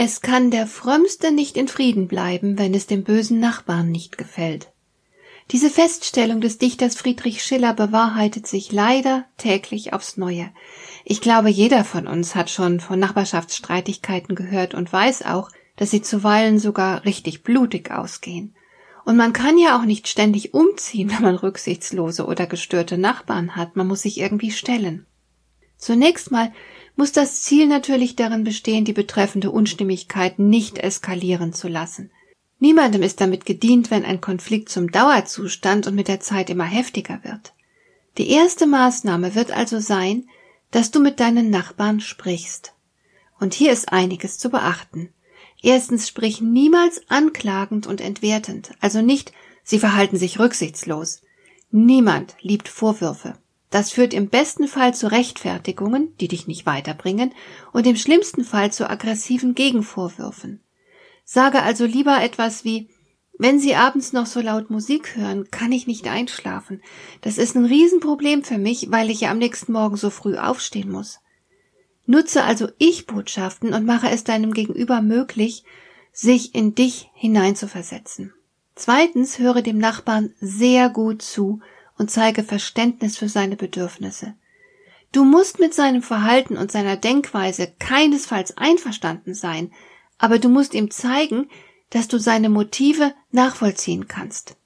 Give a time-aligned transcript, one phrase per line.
[0.00, 4.70] Es kann der Frömmste nicht in Frieden bleiben, wenn es dem bösen Nachbarn nicht gefällt.
[5.50, 10.50] Diese Feststellung des Dichters Friedrich Schiller bewahrheitet sich leider täglich aufs Neue.
[11.04, 16.00] Ich glaube, jeder von uns hat schon von Nachbarschaftsstreitigkeiten gehört und weiß auch, dass sie
[16.00, 18.54] zuweilen sogar richtig blutig ausgehen.
[19.04, 23.74] Und man kann ja auch nicht ständig umziehen, wenn man rücksichtslose oder gestörte Nachbarn hat.
[23.74, 25.06] Man muss sich irgendwie stellen.
[25.76, 26.52] Zunächst mal
[26.98, 32.10] muss das Ziel natürlich darin bestehen, die betreffende Unstimmigkeit nicht eskalieren zu lassen.
[32.58, 37.20] Niemandem ist damit gedient, wenn ein Konflikt zum Dauerzustand und mit der Zeit immer heftiger
[37.22, 37.54] wird.
[38.18, 40.28] Die erste Maßnahme wird also sein,
[40.72, 42.74] dass du mit deinen Nachbarn sprichst.
[43.38, 45.10] Und hier ist einiges zu beachten.
[45.62, 51.22] Erstens sprich niemals anklagend und entwertend, also nicht, sie verhalten sich rücksichtslos.
[51.70, 53.38] Niemand liebt Vorwürfe.
[53.70, 57.32] Das führt im besten Fall zu Rechtfertigungen, die dich nicht weiterbringen,
[57.72, 60.60] und im schlimmsten Fall zu aggressiven Gegenvorwürfen.
[61.24, 62.88] Sage also lieber etwas wie
[63.40, 66.82] wenn Sie abends noch so laut Musik hören, kann ich nicht einschlafen.
[67.20, 70.90] Das ist ein Riesenproblem für mich, weil ich ja am nächsten Morgen so früh aufstehen
[70.90, 71.20] muss.
[72.04, 75.62] Nutze also Ich-Botschaften und mache es deinem Gegenüber möglich,
[76.12, 78.34] sich in dich hineinzuversetzen.
[78.74, 81.60] Zweitens höre dem Nachbarn sehr gut zu
[81.98, 84.34] und zeige Verständnis für seine Bedürfnisse.
[85.12, 89.72] Du musst mit seinem Verhalten und seiner Denkweise keinesfalls einverstanden sein,
[90.18, 91.48] aber du musst ihm zeigen,
[91.90, 94.56] dass du seine Motive nachvollziehen kannst.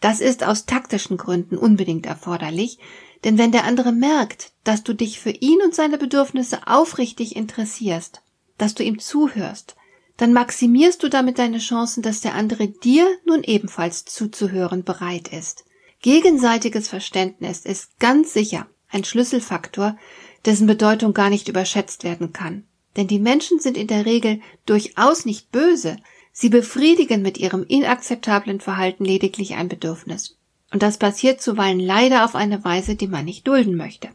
[0.00, 2.78] Das ist aus taktischen Gründen unbedingt erforderlich,
[3.22, 8.20] denn wenn der andere merkt, dass du dich für ihn und seine Bedürfnisse aufrichtig interessierst,
[8.58, 9.76] dass du ihm zuhörst,
[10.16, 15.64] dann maximierst du damit deine Chancen, dass der andere dir nun ebenfalls zuzuhören bereit ist.
[16.04, 19.96] Gegenseitiges Verständnis ist ganz sicher ein Schlüsselfaktor,
[20.44, 22.64] dessen Bedeutung gar nicht überschätzt werden kann.
[22.94, 25.96] Denn die Menschen sind in der Regel durchaus nicht böse,
[26.30, 30.36] sie befriedigen mit ihrem inakzeptablen Verhalten lediglich ein Bedürfnis.
[30.70, 34.10] Und das passiert zuweilen leider auf eine Weise, die man nicht dulden möchte.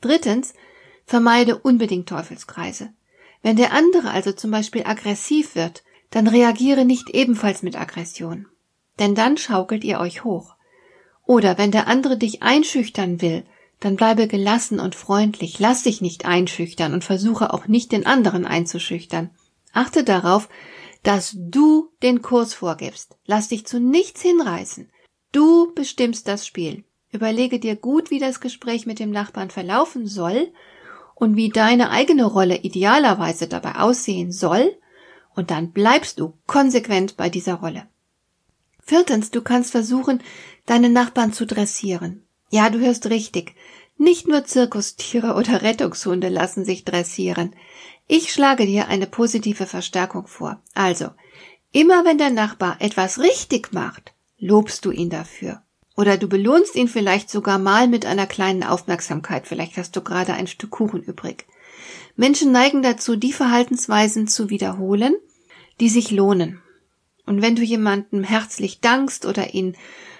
[0.00, 0.54] Drittens,
[1.06, 2.92] vermeide unbedingt Teufelskreise.
[3.42, 8.46] Wenn der andere also zum Beispiel aggressiv wird, dann reagiere nicht ebenfalls mit Aggression.
[9.00, 10.54] Denn dann schaukelt ihr euch hoch.
[11.26, 13.44] Oder wenn der andere dich einschüchtern will,
[13.80, 18.44] dann bleibe gelassen und freundlich, lass dich nicht einschüchtern und versuche auch nicht den anderen
[18.44, 19.30] einzuschüchtern.
[19.72, 20.48] Achte darauf,
[21.02, 23.16] dass du den Kurs vorgibst.
[23.24, 24.90] Lass dich zu nichts hinreißen.
[25.32, 26.84] Du bestimmst das Spiel.
[27.12, 30.52] Überlege dir gut, wie das Gespräch mit dem Nachbarn verlaufen soll
[31.14, 34.76] und wie deine eigene Rolle idealerweise dabei aussehen soll,
[35.36, 37.88] und dann bleibst du konsequent bei dieser Rolle.
[38.90, 40.20] Viertens, du kannst versuchen,
[40.66, 42.24] deine Nachbarn zu dressieren.
[42.50, 43.54] Ja, du hörst richtig.
[43.96, 47.54] Nicht nur Zirkustiere oder Rettungshunde lassen sich dressieren.
[48.08, 50.60] Ich schlage dir eine positive Verstärkung vor.
[50.74, 51.10] Also,
[51.70, 55.62] immer wenn der Nachbar etwas richtig macht, lobst du ihn dafür.
[55.96, 59.46] Oder du belohnst ihn vielleicht sogar mal mit einer kleinen Aufmerksamkeit.
[59.46, 61.46] Vielleicht hast du gerade ein Stück Kuchen übrig.
[62.16, 65.14] Menschen neigen dazu, die Verhaltensweisen zu wiederholen,
[65.78, 66.60] die sich lohnen.
[67.26, 69.76] Und wenn du jemandem herzlich dankst oder ihn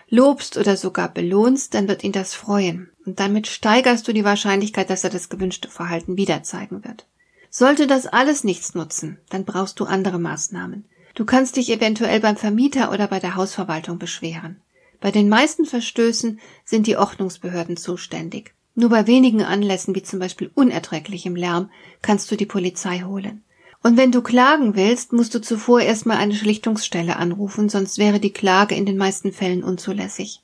[0.09, 2.91] lobst oder sogar belohnst, dann wird ihn das freuen.
[3.07, 7.07] Und damit steigerst du die Wahrscheinlichkeit, dass er das gewünschte Verhalten wieder zeigen wird.
[7.49, 10.85] Sollte das alles nichts nutzen, dann brauchst du andere Maßnahmen.
[11.15, 14.61] Du kannst dich eventuell beim Vermieter oder bei der Hausverwaltung beschweren.
[15.01, 18.55] Bei den meisten Verstößen sind die Ordnungsbehörden zuständig.
[18.75, 21.71] Nur bei wenigen Anlässen, wie zum Beispiel unerträglichem Lärm,
[22.03, 23.43] kannst du die Polizei holen.
[23.83, 28.33] Und wenn du klagen willst, musst du zuvor erstmal eine Schlichtungsstelle anrufen, sonst wäre die
[28.33, 30.43] Klage in den meisten Fällen unzulässig.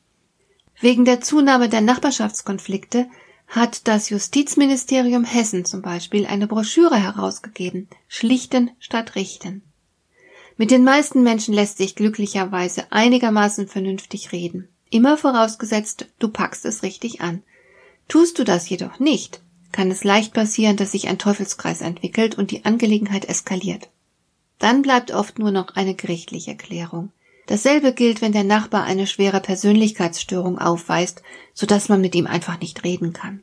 [0.80, 3.06] Wegen der Zunahme der Nachbarschaftskonflikte
[3.46, 9.62] hat das Justizministerium Hessen zum Beispiel eine Broschüre herausgegeben, Schlichten statt Richten.
[10.56, 14.68] Mit den meisten Menschen lässt sich glücklicherweise einigermaßen vernünftig reden.
[14.88, 17.42] Immer vorausgesetzt, du packst es richtig an.
[18.08, 19.42] Tust du das jedoch nicht,
[19.72, 23.88] kann es leicht passieren, dass sich ein Teufelskreis entwickelt und die Angelegenheit eskaliert.
[24.58, 27.10] Dann bleibt oft nur noch eine gerichtliche Klärung.
[27.46, 31.22] Dasselbe gilt, wenn der Nachbar eine schwere Persönlichkeitsstörung aufweist,
[31.54, 33.42] so dass man mit ihm einfach nicht reden kann.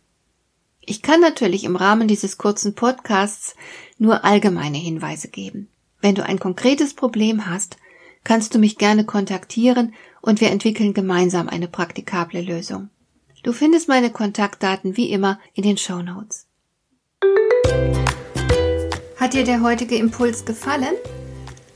[0.81, 3.55] Ich kann natürlich im Rahmen dieses kurzen Podcasts
[3.97, 5.69] nur allgemeine Hinweise geben.
[6.01, 7.77] Wenn du ein konkretes Problem hast,
[8.25, 12.89] kannst du mich gerne kontaktieren und wir entwickeln gemeinsam eine praktikable Lösung.
[13.43, 16.47] Du findest meine Kontaktdaten wie immer in den Show Notes.
[19.17, 20.95] Hat dir der heutige Impuls gefallen?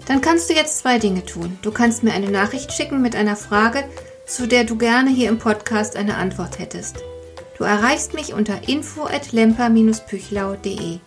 [0.07, 1.59] Dann kannst du jetzt zwei Dinge tun.
[1.61, 3.83] Du kannst mir eine Nachricht schicken mit einer Frage,
[4.25, 7.03] zu der du gerne hier im Podcast eine Antwort hättest.
[7.57, 10.99] Du erreichst mich unter info at lemper-püchlau.de.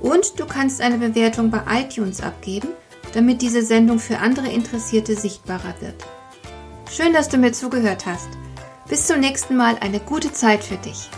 [0.00, 2.70] Und du kannst eine Bewertung bei iTunes abgeben,
[3.14, 6.04] damit diese Sendung für andere Interessierte sichtbarer wird.
[6.90, 8.28] Schön, dass du mir zugehört hast.
[8.90, 11.10] Bis zum nächsten Mal eine gute Zeit für dich.